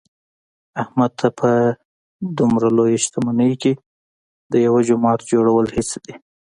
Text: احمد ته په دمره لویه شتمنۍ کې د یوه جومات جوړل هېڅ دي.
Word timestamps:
احمد 0.81 1.11
ته 1.19 1.27
په 1.39 1.49
دمره 2.37 2.69
لویه 2.77 2.99
شتمنۍ 3.03 3.53
کې 3.61 3.73
د 4.51 4.53
یوه 4.65 4.79
جومات 4.87 5.19
جوړل 5.31 5.67
هېڅ 5.75 5.89
دي. 6.03 6.13